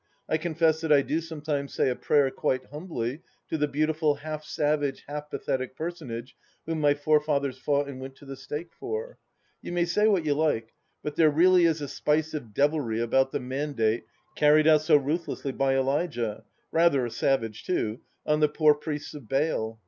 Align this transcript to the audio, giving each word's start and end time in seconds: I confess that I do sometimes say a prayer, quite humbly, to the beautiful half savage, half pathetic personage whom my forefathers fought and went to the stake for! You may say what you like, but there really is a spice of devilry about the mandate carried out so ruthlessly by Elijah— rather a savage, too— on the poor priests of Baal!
I 0.27 0.37
confess 0.37 0.81
that 0.81 0.91
I 0.91 1.03
do 1.03 1.21
sometimes 1.21 1.75
say 1.75 1.87
a 1.91 1.95
prayer, 1.95 2.31
quite 2.31 2.65
humbly, 2.71 3.21
to 3.49 3.55
the 3.55 3.67
beautiful 3.67 4.15
half 4.15 4.43
savage, 4.43 5.03
half 5.07 5.29
pathetic 5.29 5.75
personage 5.75 6.35
whom 6.65 6.79
my 6.81 6.95
forefathers 6.95 7.59
fought 7.59 7.87
and 7.87 8.01
went 8.01 8.15
to 8.15 8.25
the 8.25 8.35
stake 8.35 8.73
for! 8.73 9.19
You 9.61 9.71
may 9.73 9.85
say 9.85 10.07
what 10.07 10.25
you 10.25 10.33
like, 10.33 10.73
but 11.03 11.17
there 11.17 11.29
really 11.29 11.65
is 11.65 11.81
a 11.81 11.87
spice 11.87 12.33
of 12.33 12.51
devilry 12.51 12.99
about 12.99 13.31
the 13.31 13.39
mandate 13.39 14.05
carried 14.35 14.65
out 14.65 14.81
so 14.81 14.95
ruthlessly 14.97 15.51
by 15.51 15.75
Elijah— 15.77 16.45
rather 16.71 17.05
a 17.05 17.11
savage, 17.11 17.63
too— 17.63 17.99
on 18.25 18.39
the 18.39 18.49
poor 18.49 18.73
priests 18.73 19.13
of 19.13 19.29
Baal! 19.29 19.79